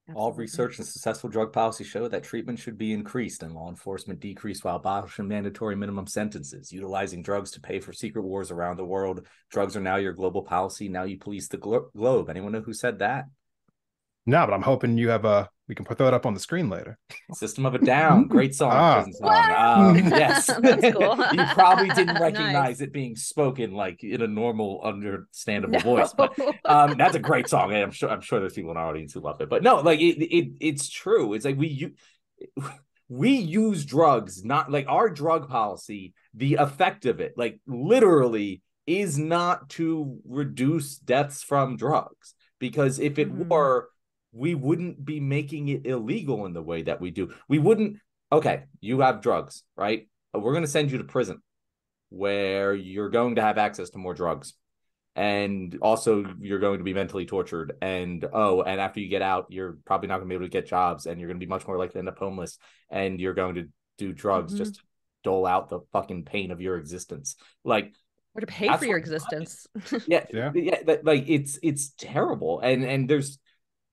Absolutely. 0.09 0.23
All 0.23 0.33
research 0.35 0.79
and 0.79 0.87
successful 0.87 1.29
drug 1.29 1.53
policy 1.53 1.83
show 1.83 2.07
that 2.07 2.23
treatment 2.23 2.61
should 2.61 2.79
be 2.79 2.93
increased 2.93 3.43
and 3.43 3.53
law 3.53 3.69
enforcement 3.69 4.21
decreased 4.21 4.65
while 4.65 4.77
abolishing 4.77 5.27
mandatory 5.27 5.75
minimum 5.75 6.07
sentences, 6.07 6.73
utilizing 6.73 7.23
drugs 7.23 7.51
to 7.53 7.61
pay 7.61 7.81
for 7.81 7.93
secret 7.93 8.23
wars 8.23 8.53
around 8.53 8.77
the 8.77 8.85
world. 8.85 9.27
Drugs 9.51 9.77
are 9.77 9.81
now 9.81 9.97
your 9.97 10.13
global 10.13 10.43
policy. 10.43 10.89
Now 10.89 11.03
you 11.03 11.19
police 11.19 11.49
the 11.49 11.57
glo- 11.57 11.91
globe. 11.97 12.31
Anyone 12.31 12.53
know 12.53 12.61
who 12.61 12.73
said 12.73 13.01
that? 13.01 13.27
No, 14.27 14.45
but 14.45 14.53
I'm 14.53 14.63
hoping 14.63 14.99
you 14.99 15.09
have 15.09 15.25
a. 15.25 15.49
We 15.69 15.75
can 15.75 15.85
put 15.85 15.99
that 15.99 16.15
up 16.15 16.27
on 16.27 16.35
the 16.35 16.39
screen 16.39 16.69
later. 16.69 16.97
System 17.33 17.67
of 17.67 17.75
a 17.75 17.79
Down, 17.79 18.29
great 18.29 18.55
song. 18.55 18.71
ah. 18.73 19.05
song. 19.11 19.97
Um, 19.97 19.97
yes, 20.11 20.47
cool. 20.55 21.17
you 21.33 21.45
probably 21.55 21.89
didn't 21.89 22.21
recognize 22.21 22.53
nice. 22.53 22.81
it 22.81 22.93
being 22.93 23.17
spoken 23.17 23.73
like 23.73 24.05
in 24.05 24.23
a 24.23 24.29
normal, 24.29 24.81
understandable 24.83 25.79
no. 25.79 25.85
voice, 25.85 26.13
but 26.17 26.39
um, 26.65 26.97
that's 26.97 27.17
a 27.17 27.21
great 27.21 27.49
song. 27.49 27.73
I'm 27.73 27.91
sure. 27.91 28.11
I'm 28.11 28.21
sure 28.21 28.41
there's 28.41 28.55
people 28.55 28.71
in 28.73 28.77
our 28.77 28.89
audience 28.89 29.13
who 29.13 29.21
love 29.21 29.41
it. 29.41 29.49
But 29.49 29.63
no, 29.63 29.77
like 29.77 30.01
it, 30.01 30.23
it 30.23 30.53
it's 30.61 30.89
true. 30.89 31.35
It's 31.35 31.45
like 31.45 31.57
we 31.57 31.69
you 31.69 31.93
we 33.09 33.31
use 33.31 33.85
drugs, 33.85 34.45
not 34.45 34.71
like 34.71 34.87
our 34.89 35.09
drug 35.09 35.49
policy. 35.49 36.15
The 36.35 36.55
effect 36.55 37.07
of 37.07 37.21
it, 37.21 37.35
like 37.37 37.61
literally, 37.67 38.63
is 38.87 39.19
not 39.19 39.69
to 39.71 40.19
reduce 40.25 40.97
deaths 40.97 41.43
from 41.43 41.77
drugs 41.77 42.35
because 42.59 42.99
if 42.99 43.19
it 43.19 43.33
mm. 43.33 43.49
were 43.49 43.89
we 44.37 44.55
wouldn't 44.55 45.05
be 45.05 45.19
making 45.19 45.69
it 45.69 45.87
illegal 45.87 46.45
in 46.45 46.53
the 46.53 46.63
way 46.63 46.83
that 46.83 47.01
we 47.01 47.11
do. 47.11 47.33
We 47.49 47.59
wouldn't, 47.59 47.97
okay, 48.31 48.65
you 48.81 49.01
have 49.01 49.23
drugs, 49.23 49.63
right? 49.77 50.09
We're 50.35 50.53
going 50.53 50.65
to 50.65 50.71
send 50.71 50.91
you 50.91 50.99
to 50.99 51.05
prison 51.05 51.41
where 52.11 52.75
you're 52.75 53.09
going 53.09 53.37
to 53.37 53.43
have 53.43 53.57
access 53.57 53.91
to 53.91 53.99
more 53.99 54.15
drugs. 54.15 54.53
And 55.15 55.79
also, 55.81 56.27
you're 56.41 56.59
going 56.59 56.79
to 56.79 56.85
be 56.85 56.93
mentally 56.93 57.25
tortured. 57.25 57.73
And 57.81 58.27
oh, 58.31 58.61
and 58.61 58.79
after 58.79 59.01
you 59.01 59.09
get 59.09 59.23
out, 59.23 59.47
you're 59.49 59.79
probably 59.87 60.09
not 60.09 60.19
going 60.19 60.29
to 60.29 60.33
be 60.33 60.35
able 60.35 60.45
to 60.45 60.51
get 60.51 60.69
jobs 60.69 61.07
and 61.07 61.19
you're 61.19 61.29
going 61.29 61.41
to 61.41 61.47
be 61.47 61.49
much 61.49 61.67
more 61.67 61.79
likely 61.79 61.95
to 61.95 61.99
end 62.01 62.09
up 62.09 62.19
homeless. 62.19 62.59
And 62.91 63.19
you're 63.19 63.33
going 63.33 63.55
to 63.55 63.69
do 63.97 64.13
drugs 64.13 64.53
mm-hmm. 64.53 64.63
just 64.63 64.75
to 64.75 64.81
dole 65.25 65.47
out 65.47 65.71
the 65.71 65.81
fucking 65.93 66.25
pain 66.25 66.51
of 66.51 66.61
your 66.61 66.77
existence. 66.77 67.37
Like, 67.65 67.95
or 68.35 68.41
to 68.41 68.47
pay 68.47 68.69
for 68.77 68.85
your 68.85 68.99
existence. 68.99 69.67
yeah, 70.07 70.27
yeah, 70.31 70.53
yeah. 70.55 70.97
Like 71.03 71.25
it's 71.27 71.59
it's 71.63 71.95
terrible, 71.97 72.61
and 72.61 72.85
and 72.85 73.09
there's 73.09 73.39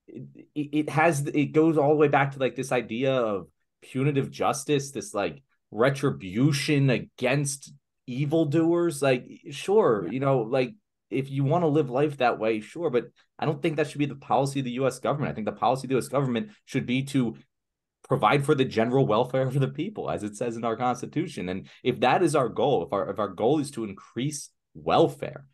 it, 0.07 0.47
it 0.55 0.89
has 0.89 1.25
it 1.27 1.53
goes 1.53 1.77
all 1.77 1.89
the 1.89 1.95
way 1.95 2.07
back 2.07 2.31
to 2.31 2.39
like 2.39 2.55
this 2.55 2.71
idea 2.71 3.13
of 3.13 3.47
punitive 3.81 4.31
justice, 4.31 4.91
this 4.91 5.13
like 5.13 5.41
retribution 5.71 6.89
against 6.89 7.73
evildoers. 8.07 9.01
Like, 9.01 9.27
sure, 9.51 10.07
you 10.11 10.19
know, 10.19 10.39
like 10.39 10.73
if 11.09 11.29
you 11.29 11.43
want 11.43 11.63
to 11.63 11.67
live 11.67 11.89
life 11.89 12.17
that 12.17 12.39
way, 12.39 12.59
sure, 12.59 12.89
but 12.89 13.05
I 13.37 13.45
don't 13.45 13.61
think 13.61 13.77
that 13.77 13.89
should 13.89 13.99
be 13.99 14.05
the 14.05 14.15
policy 14.15 14.59
of 14.59 14.65
the 14.65 14.71
US 14.71 14.99
government. 14.99 15.31
I 15.31 15.35
think 15.35 15.45
the 15.45 15.51
policy 15.51 15.85
of 15.85 15.89
the 15.89 15.97
US 15.97 16.07
government 16.07 16.51
should 16.65 16.85
be 16.85 17.03
to 17.05 17.35
provide 18.07 18.45
for 18.45 18.53
the 18.53 18.65
general 18.65 19.05
welfare 19.05 19.47
of 19.47 19.59
the 19.59 19.67
people, 19.67 20.09
as 20.09 20.23
it 20.23 20.35
says 20.35 20.57
in 20.57 20.65
our 20.65 20.75
constitution. 20.75 21.49
And 21.49 21.67
if 21.83 22.01
that 22.01 22.21
is 22.21 22.35
our 22.35 22.49
goal, 22.49 22.83
if 22.83 22.93
our 22.93 23.09
if 23.09 23.19
our 23.19 23.29
goal 23.29 23.59
is 23.59 23.71
to 23.71 23.83
increase 23.83 24.49
welfare, 24.73 25.47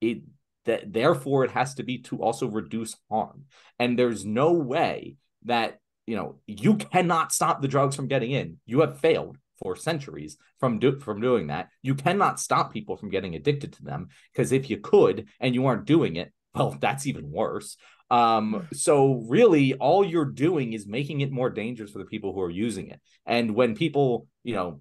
it 0.00 0.22
that 0.66 0.92
therefore 0.92 1.44
it 1.44 1.50
has 1.52 1.74
to 1.74 1.82
be 1.82 1.98
to 1.98 2.22
also 2.22 2.46
reduce 2.46 2.96
harm. 3.10 3.44
And 3.78 3.98
there's 3.98 4.24
no 4.24 4.52
way 4.52 5.16
that 5.44 5.80
you 6.06 6.16
know 6.16 6.36
you 6.46 6.76
cannot 6.76 7.32
stop 7.32 7.62
the 7.62 7.68
drugs 7.68 7.96
from 7.96 8.08
getting 8.08 8.32
in. 8.32 8.58
You 8.66 8.80
have 8.80 9.00
failed 9.00 9.38
for 9.58 9.74
centuries 9.74 10.36
from 10.60 10.78
do, 10.78 10.98
from 11.00 11.20
doing 11.20 11.48
that. 11.48 11.68
You 11.82 11.94
cannot 11.94 12.40
stop 12.40 12.72
people 12.72 12.96
from 12.96 13.10
getting 13.10 13.34
addicted 13.34 13.72
to 13.74 13.82
them 13.82 14.08
because 14.32 14.52
if 14.52 14.68
you 14.70 14.78
could 14.78 15.28
and 15.40 15.54
you 15.54 15.66
aren't 15.66 15.86
doing 15.86 16.16
it, 16.16 16.32
well, 16.54 16.76
that's 16.80 17.06
even 17.06 17.30
worse. 17.30 17.76
Um, 18.08 18.68
so 18.72 19.24
really, 19.28 19.74
all 19.74 20.04
you're 20.04 20.24
doing 20.24 20.72
is 20.72 20.86
making 20.86 21.20
it 21.20 21.32
more 21.32 21.50
dangerous 21.50 21.90
for 21.90 21.98
the 21.98 22.04
people 22.04 22.32
who 22.32 22.40
are 22.40 22.50
using 22.50 22.88
it. 22.88 23.00
And 23.24 23.54
when 23.54 23.74
people, 23.74 24.28
you 24.44 24.54
know, 24.54 24.80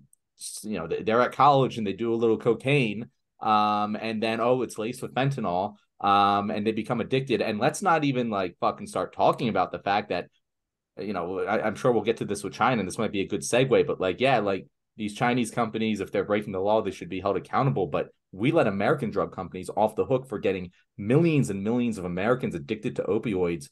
you 0.64 0.78
know, 0.78 0.88
they're 0.88 1.22
at 1.22 1.32
college 1.32 1.78
and 1.78 1.88
they 1.88 1.94
do 1.94 2.14
a 2.14 2.16
little 2.16 2.38
cocaine, 2.38 3.08
um, 3.42 3.96
and 3.96 4.22
then 4.22 4.40
oh, 4.40 4.62
it's 4.62 4.78
laced 4.78 5.02
with 5.02 5.14
fentanyl, 5.14 5.76
um, 6.02 6.52
and 6.52 6.66
they 6.66 6.72
become 6.72 7.02
addicted. 7.02 7.42
And 7.42 7.60
let's 7.60 7.82
not 7.82 8.04
even 8.04 8.30
like 8.30 8.58
fucking 8.60 8.88
start 8.88 9.14
talking 9.14 9.50
about 9.50 9.72
the 9.72 9.80
fact 9.80 10.10
that, 10.10 10.30
you 10.98 11.14
know, 11.14 11.40
I, 11.40 11.62
I'm 11.62 11.76
sure 11.76 11.92
we'll 11.92 12.04
get 12.04 12.18
to 12.18 12.26
this 12.26 12.44
with 12.44 12.54
China, 12.54 12.80
and 12.80 12.88
this 12.88 12.98
might 12.98 13.12
be 13.12 13.22
a 13.22 13.28
good 13.28 13.42
segue, 13.42 13.88
but 13.88 14.00
like, 14.00 14.20
yeah, 14.20 14.40
like 14.40 14.68
these 14.98 15.14
Chinese 15.14 15.52
companies, 15.52 16.00
if 16.00 16.12
they're 16.12 16.24
breaking 16.24 16.54
the 16.54 16.60
law, 16.60 16.82
they 16.82 16.92
should 16.92 17.10
be 17.10 17.20
held 17.20 17.38
accountable. 17.38 17.88
But 17.88 18.10
we 18.32 18.52
let 18.52 18.68
American 18.68 19.12
drug 19.12 19.34
companies 19.34 19.70
off 19.76 19.96
the 19.96 20.06
hook 20.06 20.28
for 20.28 20.40
getting 20.40 20.72
millions 20.98 21.50
and 21.50 21.64
millions 21.64 21.98
of 21.98 22.06
Americans 22.06 22.56
addicted 22.56 22.96
to 22.98 23.04
opioids 23.04 23.70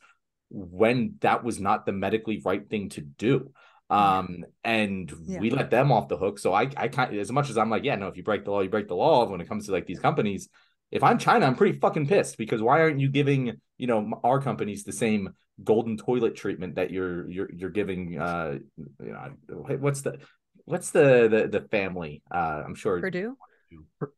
when 0.50 1.15
that 1.22 1.43
was 1.43 1.60
not 1.60 1.86
the 1.86 1.91
medically 1.91 2.41
right 2.46 2.70
thing 2.70 2.89
to 2.89 3.01
do. 3.01 3.51
Um, 3.94 4.46
and 4.64 5.12
yeah. 5.26 5.40
we 5.40 5.50
let 5.50 5.70
them 5.70 5.92
off 5.92 6.08
the 6.08 6.18
hook. 6.18 6.40
So 6.40 6.54
I, 6.54 6.70
I 6.76 6.88
can't, 6.88 7.14
as 7.14 7.32
much 7.32 7.50
as 7.50 7.58
I'm 7.58 7.70
like, 7.70 7.84
yeah, 7.84 7.96
no, 7.96 8.08
if 8.08 8.18
you 8.18 8.24
break 8.24 8.46
the 8.46 8.52
law, 8.52 8.62
you 8.62 8.70
break 8.70 8.88
the 8.88 8.96
law. 8.96 9.26
When 9.26 9.42
it 9.42 9.48
comes 9.48 9.68
to 9.68 9.72
like 9.72 9.86
these 9.86 10.00
companies, 10.00 10.50
if 10.92 11.04
I'm 11.04 11.18
China, 11.18 11.46
I'm 11.46 11.56
pretty 11.56 11.80
fucking 11.80 12.08
pissed 12.08 12.38
because 12.38 12.62
why 12.62 12.82
aren't 12.82 13.00
you 13.00 13.10
giving, 13.10 13.60
you 13.78 13.88
know, 13.88 14.20
our 14.24 14.42
companies 14.42 14.84
the 14.84 14.92
same 14.92 15.30
golden 15.64 15.98
toilet 15.98 16.36
treatment 16.36 16.76
that 16.76 16.90
you're 16.90 17.30
you're 17.30 17.50
you're 17.54 17.70
giving 17.70 18.20
uh 18.20 18.58
you 18.78 19.12
know 19.12 19.30
what's 19.78 20.02
the 20.02 20.18
what's 20.66 20.92
the 20.92 21.28
the 21.28 21.60
the 21.60 21.68
family? 21.68 22.22
Uh, 22.32 22.64
I'm 22.66 22.76
sure 22.76 23.00
Purdue. 23.00 23.38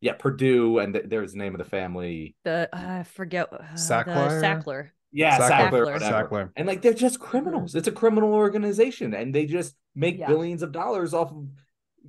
Yeah, 0.01 0.13
Purdue, 0.13 0.79
and 0.79 0.93
th- 0.93 1.05
there's 1.07 1.31
the 1.31 1.39
name 1.39 1.53
of 1.55 1.59
the 1.59 1.69
family. 1.69 2.35
The 2.43 2.69
uh, 2.71 2.77
I 2.99 3.03
forget 3.03 3.51
uh, 3.51 3.63
Sackler. 3.75 4.41
Sackler. 4.41 4.89
Yeah, 5.15 5.37
Sackler. 5.39 5.97
Sackler. 5.97 6.29
Sackler. 6.29 6.49
And 6.57 6.67
like 6.67 6.81
they're 6.81 6.93
just 6.93 7.21
criminals. 7.21 7.73
It's 7.73 7.87
a 7.87 7.91
criminal 7.91 8.33
organization, 8.33 9.13
and 9.13 9.33
they 9.33 9.45
just 9.45 9.73
make 9.95 10.19
yeah. 10.19 10.27
billions 10.27 10.61
of 10.61 10.73
dollars 10.73 11.13
off 11.13 11.31
of 11.31 11.47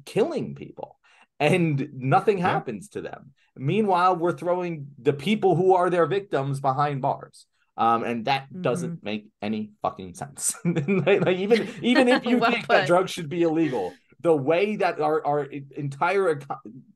killing 0.04 0.56
people, 0.56 0.98
and 1.38 1.88
nothing 1.94 2.38
yeah. 2.38 2.50
happens 2.50 2.88
to 2.90 3.00
them. 3.00 3.30
Meanwhile, 3.54 4.16
we're 4.16 4.36
throwing 4.36 4.88
the 4.98 5.12
people 5.12 5.54
who 5.54 5.76
are 5.76 5.88
their 5.88 6.06
victims 6.06 6.58
behind 6.60 7.00
bars. 7.00 7.46
Um, 7.78 8.02
and 8.04 8.24
that 8.24 8.46
mm-hmm. 8.46 8.62
doesn't 8.62 9.04
make 9.04 9.28
any 9.40 9.70
fucking 9.82 10.14
sense. 10.14 10.54
like, 10.64 11.24
like, 11.24 11.36
even 11.36 11.68
even 11.82 12.08
if 12.08 12.24
you 12.26 12.38
well 12.38 12.50
think 12.50 12.66
put. 12.66 12.72
that 12.72 12.86
drugs 12.88 13.12
should 13.12 13.28
be 13.28 13.42
illegal, 13.42 13.92
the 14.20 14.34
way 14.34 14.76
that 14.76 15.00
our, 15.00 15.24
our 15.24 15.44
entire 15.44 16.40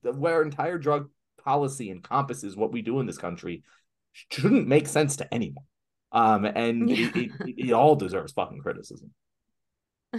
where 0.02 0.34
our 0.34 0.42
entire 0.42 0.78
drug 0.78 1.08
policy 1.44 1.88
encompasses 1.88 2.56
what 2.56 2.72
we 2.72 2.82
do 2.82 2.98
in 2.98 3.06
this 3.06 3.18
country 3.18 3.62
shouldn't 4.12 4.66
make 4.66 4.88
sense 4.88 5.16
to 5.16 5.32
anyone. 5.32 5.64
Um, 6.12 6.44
and 6.44 6.90
yeah. 6.90 7.10
it, 7.14 7.30
it, 7.40 7.54
it, 7.68 7.72
all 7.72 7.96
deserves 7.96 8.32
fucking 8.32 8.60
criticism. 8.60 9.12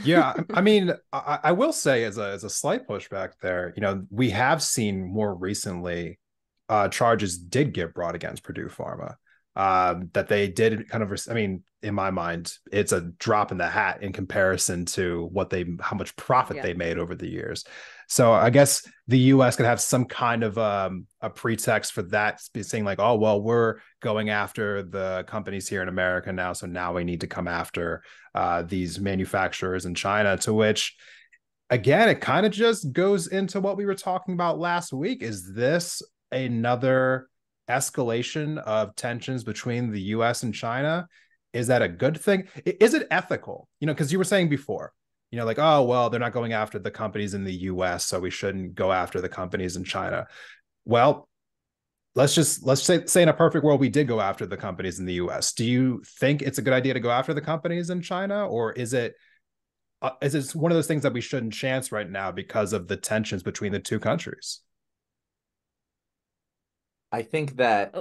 yeah, 0.03 0.33
I 0.53 0.61
mean, 0.61 0.93
I, 1.11 1.39
I, 1.43 1.51
will 1.51 1.73
say 1.73 2.05
as 2.05 2.17
a 2.17 2.29
as 2.29 2.43
a 2.43 2.49
slight 2.49 2.87
pushback 2.87 3.33
there, 3.41 3.73
you 3.75 3.81
know, 3.81 4.05
we 4.09 4.29
have 4.29 4.63
seen 4.63 5.05
more 5.05 5.33
recently 5.33 6.19
uh 6.69 6.87
charges 6.87 7.37
did 7.37 7.73
get 7.73 7.93
brought 7.93 8.15
against 8.15 8.43
Purdue 8.43 8.69
Pharma 8.69 9.15
um, 9.55 10.09
that 10.13 10.27
they 10.27 10.47
did 10.47 10.89
kind 10.89 11.03
of 11.03 11.19
i 11.29 11.33
mean 11.33 11.63
in 11.81 11.93
my 11.93 12.11
mind 12.11 12.53
it's 12.71 12.91
a 12.91 13.01
drop 13.01 13.51
in 13.51 13.57
the 13.57 13.67
hat 13.67 14.01
in 14.01 14.13
comparison 14.13 14.85
to 14.85 15.27
what 15.31 15.49
they 15.49 15.65
how 15.81 15.95
much 15.95 16.15
profit 16.15 16.57
yeah. 16.57 16.63
they 16.63 16.73
made 16.73 16.97
over 16.97 17.15
the 17.15 17.27
years 17.29 17.65
so 18.11 18.31
i 18.33 18.49
guess 18.49 18.87
the 19.07 19.17
us 19.17 19.55
could 19.55 19.65
have 19.65 19.81
some 19.81 20.05
kind 20.05 20.43
of 20.43 20.57
um, 20.57 21.05
a 21.21 21.29
pretext 21.29 21.93
for 21.93 22.01
that 22.03 22.41
saying 22.61 22.83
like 22.83 22.99
oh 22.99 23.15
well 23.15 23.41
we're 23.41 23.77
going 24.01 24.29
after 24.29 24.83
the 24.83 25.23
companies 25.27 25.67
here 25.67 25.81
in 25.81 25.87
america 25.87 26.31
now 26.31 26.53
so 26.53 26.67
now 26.67 26.93
we 26.93 27.03
need 27.03 27.21
to 27.21 27.27
come 27.27 27.47
after 27.47 28.03
uh, 28.35 28.61
these 28.63 28.99
manufacturers 28.99 29.85
in 29.85 29.95
china 29.95 30.37
to 30.37 30.53
which 30.53 30.95
again 31.69 32.09
it 32.09 32.21
kind 32.21 32.45
of 32.45 32.51
just 32.51 32.91
goes 32.91 33.27
into 33.27 33.59
what 33.59 33.77
we 33.77 33.85
were 33.85 33.95
talking 33.95 34.33
about 34.33 34.59
last 34.59 34.93
week 34.93 35.23
is 35.23 35.53
this 35.53 36.01
another 36.31 37.27
escalation 37.71 38.57
of 38.59 38.95
tensions 38.95 39.43
between 39.43 39.91
the 39.91 40.01
US 40.15 40.43
and 40.43 40.53
China, 40.53 41.07
is 41.53 41.67
that 41.67 41.81
a 41.81 41.87
good 41.87 42.19
thing? 42.19 42.47
Is 42.65 42.93
it 42.93 43.07
ethical? 43.11 43.67
You 43.79 43.87
know, 43.87 43.93
because 43.93 44.11
you 44.11 44.17
were 44.17 44.23
saying 44.23 44.49
before, 44.49 44.93
you 45.31 45.37
know, 45.39 45.45
like, 45.45 45.59
oh, 45.59 45.83
well, 45.83 46.09
they're 46.09 46.19
not 46.19 46.33
going 46.33 46.53
after 46.53 46.77
the 46.77 46.91
companies 46.91 47.33
in 47.33 47.43
the 47.43 47.53
US, 47.53 48.05
so 48.05 48.19
we 48.19 48.29
shouldn't 48.29 48.75
go 48.75 48.91
after 48.91 49.21
the 49.21 49.29
companies 49.29 49.77
in 49.77 49.83
China. 49.83 50.27
Well, 50.85 51.29
let's 52.15 52.35
just 52.35 52.65
let's 52.65 52.83
say 52.83 53.05
say 53.05 53.23
in 53.23 53.29
a 53.29 53.33
perfect 53.33 53.63
world 53.63 53.79
we 53.79 53.89
did 53.89 54.07
go 54.07 54.19
after 54.19 54.45
the 54.45 54.57
companies 54.57 54.99
in 54.99 55.05
the 55.05 55.13
US. 55.13 55.53
Do 55.53 55.65
you 55.65 56.03
think 56.19 56.41
it's 56.41 56.57
a 56.57 56.61
good 56.61 56.73
idea 56.73 56.93
to 56.93 56.99
go 56.99 57.09
after 57.09 57.33
the 57.33 57.41
companies 57.41 57.89
in 57.89 58.01
China 58.01 58.47
or 58.47 58.73
is 58.73 58.93
it 58.93 59.15
uh, 60.01 60.11
is 60.21 60.35
it 60.35 60.55
one 60.55 60.71
of 60.71 60.75
those 60.75 60.87
things 60.87 61.03
that 61.03 61.13
we 61.13 61.21
shouldn't 61.21 61.53
chance 61.53 61.91
right 61.91 62.09
now 62.09 62.31
because 62.31 62.73
of 62.73 62.87
the 62.87 62.97
tensions 62.97 63.43
between 63.43 63.71
the 63.71 63.79
two 63.79 63.99
countries? 63.99 64.59
I 67.11 67.21
think 67.23 67.57
that. 67.57 67.93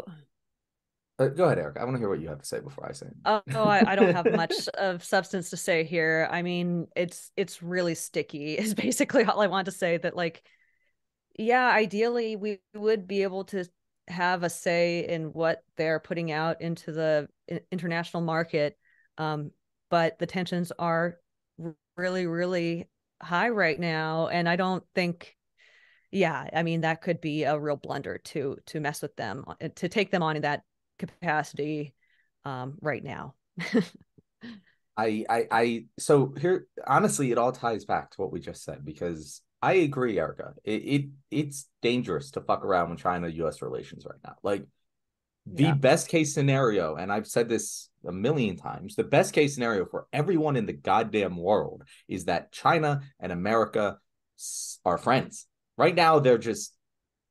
Uh, 1.20 1.28
go 1.28 1.44
ahead, 1.44 1.58
Eric. 1.58 1.76
I 1.78 1.84
want 1.84 1.96
to 1.96 1.98
hear 1.98 2.08
what 2.08 2.20
you 2.20 2.28
have 2.28 2.38
to 2.38 2.46
say 2.46 2.60
before 2.60 2.88
I 2.88 2.92
say. 2.92 3.08
Oh, 3.26 3.42
oh 3.54 3.64
I, 3.64 3.92
I, 3.92 3.94
don't 3.94 4.14
have 4.14 4.32
much 4.32 4.68
of 4.68 5.04
substance 5.04 5.50
to 5.50 5.56
say 5.58 5.84
here. 5.84 6.26
I 6.30 6.40
mean, 6.40 6.86
it's 6.96 7.30
it's 7.36 7.62
really 7.62 7.94
sticky. 7.94 8.54
Is 8.58 8.72
basically 8.72 9.24
all 9.24 9.42
I 9.42 9.46
want 9.46 9.66
to 9.66 9.70
say. 9.70 9.98
That 9.98 10.16
like, 10.16 10.42
yeah, 11.38 11.68
ideally 11.68 12.36
we 12.36 12.60
would 12.74 13.06
be 13.06 13.22
able 13.22 13.44
to 13.46 13.66
have 14.08 14.44
a 14.44 14.50
say 14.50 15.06
in 15.06 15.34
what 15.34 15.62
they're 15.76 16.00
putting 16.00 16.32
out 16.32 16.62
into 16.62 16.90
the 16.90 17.28
international 17.70 18.22
market, 18.22 18.78
um, 19.18 19.50
but 19.90 20.18
the 20.18 20.26
tensions 20.26 20.72
are 20.78 21.18
really, 21.98 22.26
really 22.26 22.88
high 23.22 23.50
right 23.50 23.78
now, 23.78 24.28
and 24.28 24.48
I 24.48 24.56
don't 24.56 24.84
think 24.94 25.36
yeah 26.12 26.48
i 26.54 26.64
mean 26.64 26.80
that 26.80 27.02
could 27.02 27.20
be 27.20 27.44
a 27.44 27.56
real 27.56 27.76
blunder 27.76 28.18
to 28.18 28.56
to 28.66 28.80
mess 28.80 29.00
with 29.00 29.14
them 29.14 29.44
uh, 29.46 29.68
to 29.76 29.88
take 29.88 30.10
them 30.10 30.24
on 30.24 30.34
in 30.34 30.42
that 30.42 30.64
capacity 31.00 31.95
um, 32.45 32.75
right 32.80 33.02
now 33.04 33.35
I, 34.97 35.25
I 35.28 35.47
i 35.50 35.85
so 35.99 36.35
here 36.38 36.66
honestly 36.87 37.33
it 37.33 37.38
all 37.38 37.52
ties 37.52 37.85
back 37.85 38.11
to 38.11 38.21
what 38.21 38.33
we 38.33 38.40
just 38.40 38.64
said 38.64 38.85
because 38.85 39.42
i 39.62 39.75
agree 39.75 40.19
erica 40.19 40.54
it, 40.64 40.73
it 40.73 41.04
it's 41.30 41.69
dangerous 41.83 42.30
to 42.33 42.40
fuck 42.40 42.64
around 42.64 42.90
with 42.90 43.00
china 43.00 43.28
us 43.28 43.62
relations 43.62 44.04
right 44.04 44.21
now 44.25 44.37
like 44.42 44.64
the 45.47 45.64
yeah. 45.64 45.75
best 45.75 46.09
case 46.09 46.35
scenario 46.35 46.97
and 46.97 47.11
i've 47.12 47.26
said 47.26 47.49
this 47.49 47.88
a 48.07 48.12
million 48.12 48.57
times 48.57 48.95
the 48.95 49.04
best 49.04 49.33
case 49.33 49.54
scenario 49.54 49.85
for 49.87 50.07
everyone 50.12 50.57
in 50.57 50.66
the 50.66 50.73
goddamn 50.73 51.37
world 51.37 51.83
is 52.09 52.26
that 52.26 52.52
china 52.52 53.00
and 53.19 53.33
america 53.33 53.99
are 54.85 54.99
friends 54.99 55.47
Right 55.80 55.95
now, 55.95 56.19
they're 56.19 56.37
just 56.37 56.75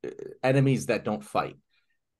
uh, 0.03 0.09
enemies 0.43 0.87
that 0.87 1.05
don't 1.05 1.23
fight. 1.23 1.55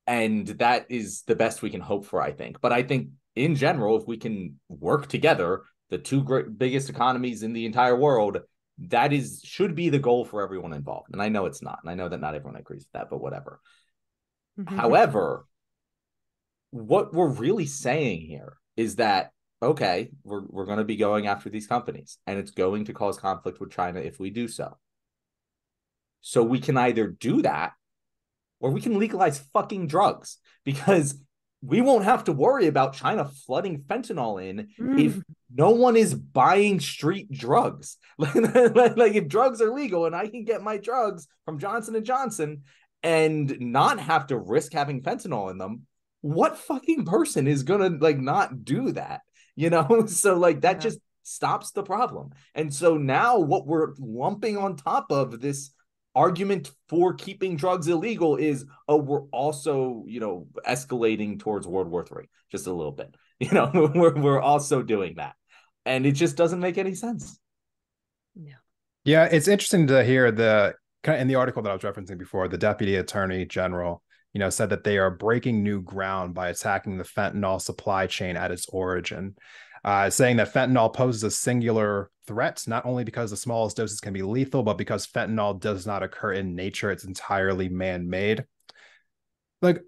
And 0.10 0.48
that 0.48 0.88
is 0.90 1.22
the 1.28 1.36
best 1.36 1.62
we 1.62 1.70
can 1.70 1.82
hope 1.82 2.04
for, 2.04 2.20
I 2.20 2.32
think. 2.32 2.60
But 2.62 2.74
I 2.74 2.82
think 2.82 3.10
in 3.36 3.54
general, 3.54 3.96
if 3.96 4.08
we 4.08 4.18
can 4.18 4.60
work 4.68 5.06
together, 5.06 5.62
the 5.92 6.00
two 6.00 6.24
great, 6.24 6.58
biggest 6.58 6.90
economies 6.90 7.44
in 7.44 7.54
the 7.54 7.68
entire 7.68 7.96
world, 7.96 8.40
that 8.88 9.14
is 9.14 9.40
should 9.44 9.76
be 9.76 9.90
the 9.90 10.00
goal 10.00 10.26
for 10.26 10.42
everyone 10.42 10.74
involved. 10.74 11.10
And 11.12 11.22
I 11.22 11.30
know 11.30 11.46
it's 11.46 11.62
not. 11.62 11.78
And 11.84 11.92
I 11.92 11.94
know 11.94 12.10
that 12.10 12.20
not 12.20 12.34
everyone 12.34 12.60
agrees 12.60 12.86
with 12.86 12.92
that, 12.94 13.12
but 13.12 13.22
whatever. 13.22 13.60
Mm-hmm. 14.60 14.76
However, 14.76 15.46
what 16.72 17.14
we're 17.14 17.30
really 17.30 17.68
saying 17.68 18.22
here 18.22 18.58
is 18.76 18.96
that 18.96 19.32
okay, 19.62 20.10
we're 20.24 20.46
we're 20.48 20.66
going 20.66 20.80
to 20.80 20.86
be 20.86 20.96
going 20.96 21.28
after 21.28 21.52
these 21.52 21.68
companies 21.68 22.18
and 22.26 22.40
it's 22.40 22.52
going 22.52 22.86
to 22.86 22.94
cause 22.94 23.20
conflict 23.20 23.60
with 23.60 23.70
China 23.70 24.00
if 24.00 24.20
we 24.20 24.32
do 24.32 24.48
so. 24.48 24.76
So 26.22 26.42
we 26.42 26.60
can 26.60 26.78
either 26.78 27.08
do 27.08 27.44
that 27.44 27.74
or 28.60 28.72
we 28.72 28.82
can 28.82 29.00
legalize 29.00 29.40
fucking 29.54 29.88
drugs 29.88 30.38
because 30.66 31.16
we 31.62 31.82
won't 31.82 32.06
have 32.06 32.24
to 32.26 32.32
worry 32.32 32.68
about 32.68 32.94
China 32.94 33.26
flooding 33.26 33.82
fentanyl 33.82 34.42
in 34.42 34.70
mm. 34.80 35.06
if 35.06 35.22
no 35.54 35.72
one 35.72 35.98
is 35.98 36.14
buying 36.14 36.80
street 36.80 37.32
drugs. 37.32 37.98
like, 38.18 38.36
if 39.16 39.28
drugs 39.28 39.62
are 39.62 39.74
legal 39.74 40.06
and 40.06 40.16
I 40.16 40.28
can 40.28 40.46
get 40.46 40.64
my 40.64 40.78
drugs 40.78 41.28
from 41.46 41.60
Johnson 41.60 41.96
and 41.96 42.06
Johnson 42.06 42.64
and 43.04 43.60
not 43.60 44.00
have 44.00 44.28
to 44.28 44.38
risk 44.38 44.74
having 44.74 45.02
fentanyl 45.02 45.52
in 45.52 45.58
them, 45.58 45.86
what 46.22 46.58
fucking 46.58 47.06
person 47.06 47.48
is 47.48 47.64
gonna 47.64 47.90
like 47.90 48.20
not 48.20 48.64
do 48.64 48.92
that? 48.92 49.22
You 49.56 49.70
know, 49.70 50.06
so 50.08 50.38
like 50.38 50.62
that 50.62 50.78
yeah. 50.78 50.82
just 50.82 51.00
stops 51.24 51.72
the 51.72 51.84
problem. 51.84 52.32
And 52.56 52.74
so 52.74 52.98
now 52.98 53.40
what 53.40 53.68
we're 53.68 53.94
lumping 54.00 54.58
on 54.58 54.76
top 54.76 55.12
of 55.12 55.40
this 55.42 55.72
argument 56.16 56.72
for 56.88 57.14
keeping 57.14 57.56
drugs 57.56 57.88
illegal 57.88 58.36
is 58.36 58.66
oh 58.88 58.98
we're 58.98 59.26
also 59.26 60.04
you 60.08 60.20
know 60.20 60.48
escalating 60.68 61.40
towards 61.40 61.68
world 61.68 61.88
war 61.88 62.04
three 62.04 62.28
just 62.52 62.68
a 62.68 62.74
little 62.74 62.92
bit. 62.92 63.16
You 63.42 63.52
know 63.52 63.72
we're, 63.96 64.20
we're 64.20 64.42
also 64.42 64.82
doing 64.82 65.16
that. 65.16 65.36
And 65.86 66.06
it 66.06 66.12
just 66.12 66.36
doesn't 66.36 66.60
make 66.60 66.78
any 66.78 66.94
sense. 66.94 67.40
No. 68.36 68.52
Yeah 69.06 69.30
it's 69.32 69.48
interesting 69.48 69.88
to 69.88 70.04
hear 70.04 70.30
the 70.30 70.76
kind 71.04 71.16
of 71.16 71.22
in 71.22 71.28
the 71.28 71.36
article 71.36 71.62
that 71.62 71.70
i 71.70 71.74
was 71.74 71.84
referencing 71.84 72.18
before 72.18 72.48
the 72.48 72.58
deputy 72.58 72.96
attorney 72.96 73.46
general 73.46 74.04
you 74.34 74.40
know 74.40 74.50
said 74.50 74.70
that 74.70 74.84
they 74.84 74.98
are 74.98 75.10
breaking 75.12 75.64
new 75.64 75.82
ground 75.82 76.34
by 76.34 76.50
attacking 76.50 76.98
the 76.98 77.04
fentanyl 77.04 77.62
supply 77.62 78.08
chain 78.08 78.36
at 78.36 78.52
its 78.52 78.68
origin 78.70 79.36
uh, 79.84 80.10
saying 80.10 80.38
that 80.38 80.54
fentanyl 80.54 80.94
poses 80.94 81.24
a 81.24 81.32
singular 81.32 82.10
threat, 82.28 82.64
not 82.68 82.86
only 82.86 83.04
because 83.04 83.32
the 83.32 83.38
smallest 83.38 83.78
doses 83.78 84.00
can 84.00 84.14
be 84.14 84.22
lethal, 84.22 84.64
but 84.64 84.78
because 84.78 85.08
fentanyl 85.08 85.60
does 85.60 85.88
not 85.88 86.04
occur 86.04 86.34
in 86.34 86.56
nature. 86.56 86.92
It's 86.92 87.06
entirely 87.06 87.70
man 87.70 88.10
made. 88.10 88.46
Like, 89.62 89.82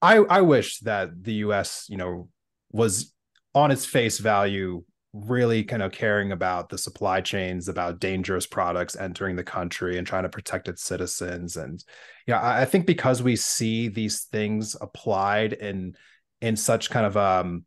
I, 0.00 0.16
I 0.18 0.40
wish 0.42 0.80
that 0.80 1.22
the 1.22 1.34
US, 1.34 1.86
you 1.88 1.96
know, 1.96 2.28
was 2.70 3.12
on 3.54 3.70
its 3.70 3.84
face 3.84 4.18
value 4.18 4.84
really 5.24 5.64
kind 5.64 5.82
of 5.82 5.92
caring 5.92 6.32
about 6.32 6.68
the 6.68 6.76
supply 6.76 7.20
chains 7.20 7.68
about 7.68 8.00
dangerous 8.00 8.46
products 8.46 8.96
entering 8.96 9.34
the 9.34 9.42
country 9.42 9.96
and 9.96 10.06
trying 10.06 10.24
to 10.24 10.28
protect 10.28 10.68
its 10.68 10.82
citizens 10.82 11.56
and 11.56 11.82
yeah 12.26 12.38
I, 12.38 12.62
I 12.62 12.64
think 12.66 12.86
because 12.86 13.22
we 13.22 13.34
see 13.36 13.88
these 13.88 14.24
things 14.24 14.76
applied 14.78 15.54
in 15.54 15.96
in 16.42 16.56
such 16.56 16.90
kind 16.90 17.06
of 17.06 17.16
um 17.16 17.64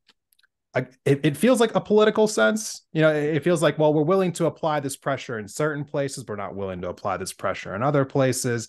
it, 0.75 0.95
it 1.05 1.37
feels 1.37 1.59
like 1.59 1.73
a 1.75 1.81
political 1.81 2.27
sense. 2.27 2.85
You 2.93 3.01
know, 3.01 3.13
it 3.13 3.43
feels 3.43 3.61
like, 3.61 3.77
well, 3.77 3.93
we're 3.93 4.03
willing 4.03 4.31
to 4.33 4.45
apply 4.45 4.79
this 4.79 4.97
pressure 4.97 5.39
in 5.39 5.47
certain 5.47 5.83
places, 5.83 6.25
we're 6.27 6.35
not 6.35 6.55
willing 6.55 6.81
to 6.81 6.89
apply 6.89 7.17
this 7.17 7.33
pressure 7.33 7.75
in 7.75 7.83
other 7.83 8.05
places. 8.05 8.67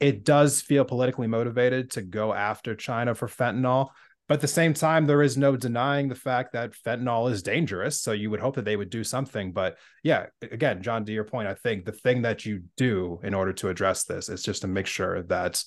It 0.00 0.24
does 0.24 0.60
feel 0.60 0.84
politically 0.84 1.28
motivated 1.28 1.92
to 1.92 2.02
go 2.02 2.32
after 2.32 2.74
China 2.74 3.14
for 3.14 3.28
fentanyl. 3.28 3.88
But 4.28 4.34
at 4.34 4.40
the 4.40 4.48
same 4.48 4.72
time, 4.72 5.06
there 5.06 5.22
is 5.22 5.36
no 5.36 5.56
denying 5.56 6.08
the 6.08 6.14
fact 6.14 6.52
that 6.52 6.72
fentanyl 6.86 7.30
is 7.30 7.42
dangerous. 7.42 8.00
So 8.00 8.12
you 8.12 8.30
would 8.30 8.40
hope 8.40 8.54
that 8.54 8.64
they 8.64 8.76
would 8.76 8.90
do 8.90 9.04
something. 9.04 9.52
But 9.52 9.76
yeah, 10.02 10.26
again, 10.40 10.82
John, 10.82 11.04
to 11.04 11.12
your 11.12 11.24
point, 11.24 11.48
I 11.48 11.54
think 11.54 11.84
the 11.84 11.92
thing 11.92 12.22
that 12.22 12.44
you 12.46 12.62
do 12.76 13.20
in 13.22 13.34
order 13.34 13.52
to 13.54 13.68
address 13.68 14.04
this 14.04 14.28
is 14.28 14.42
just 14.42 14.62
to 14.62 14.68
make 14.68 14.86
sure 14.86 15.22
that 15.24 15.62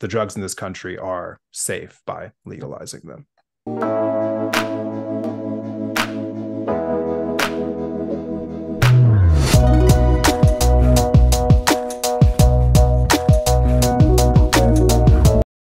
the 0.00 0.08
drugs 0.08 0.36
in 0.36 0.42
this 0.42 0.54
country 0.54 0.98
are 0.98 1.38
safe 1.52 2.00
by 2.06 2.32
legalizing 2.44 3.02
them. 3.04 4.07